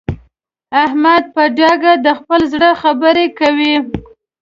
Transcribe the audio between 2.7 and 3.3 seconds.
خبره